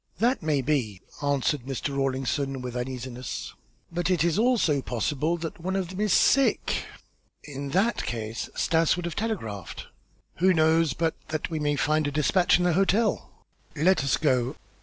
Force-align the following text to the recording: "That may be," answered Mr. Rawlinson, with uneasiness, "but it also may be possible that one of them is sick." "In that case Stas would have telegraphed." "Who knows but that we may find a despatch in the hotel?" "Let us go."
"That 0.17 0.41
may 0.41 0.63
be," 0.63 0.99
answered 1.21 1.61
Mr. 1.67 1.95
Rawlinson, 1.95 2.63
with 2.63 2.75
uneasiness, 2.75 3.53
"but 3.91 4.09
it 4.09 4.25
also 4.35 4.71
may 4.73 4.77
be 4.79 4.81
possible 4.81 5.37
that 5.37 5.59
one 5.61 5.75
of 5.75 5.89
them 5.89 6.01
is 6.01 6.11
sick." 6.11 6.85
"In 7.43 7.69
that 7.69 8.01
case 8.03 8.49
Stas 8.55 8.95
would 8.95 9.05
have 9.05 9.15
telegraphed." 9.15 9.85
"Who 10.37 10.55
knows 10.55 10.93
but 10.93 11.13
that 11.27 11.51
we 11.51 11.59
may 11.59 11.75
find 11.75 12.07
a 12.07 12.11
despatch 12.11 12.57
in 12.57 12.63
the 12.63 12.73
hotel?" 12.73 13.29
"Let 13.75 14.03
us 14.03 14.17
go." 14.17 14.55